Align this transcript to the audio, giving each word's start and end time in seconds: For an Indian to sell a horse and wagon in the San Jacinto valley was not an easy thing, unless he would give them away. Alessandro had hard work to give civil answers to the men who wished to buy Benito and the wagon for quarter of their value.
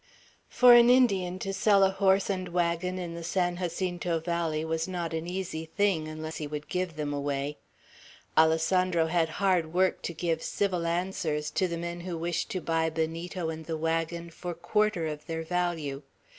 For 0.49 0.73
an 0.73 0.89
Indian 0.89 1.37
to 1.37 1.53
sell 1.53 1.83
a 1.83 1.91
horse 1.91 2.27
and 2.27 2.49
wagon 2.49 2.97
in 2.97 3.13
the 3.13 3.23
San 3.23 3.57
Jacinto 3.57 4.19
valley 4.19 4.65
was 4.65 4.87
not 4.87 5.13
an 5.13 5.27
easy 5.27 5.63
thing, 5.65 6.07
unless 6.07 6.37
he 6.37 6.47
would 6.47 6.67
give 6.67 6.95
them 6.95 7.13
away. 7.13 7.59
Alessandro 8.35 9.05
had 9.05 9.29
hard 9.37 9.71
work 9.75 10.01
to 10.01 10.13
give 10.15 10.41
civil 10.41 10.87
answers 10.87 11.51
to 11.51 11.67
the 11.67 11.77
men 11.77 11.99
who 11.99 12.17
wished 12.17 12.49
to 12.49 12.61
buy 12.61 12.89
Benito 12.89 13.49
and 13.51 13.67
the 13.67 13.77
wagon 13.77 14.31
for 14.31 14.55
quarter 14.55 15.05
of 15.05 15.27
their 15.27 15.43
value. 15.43 16.01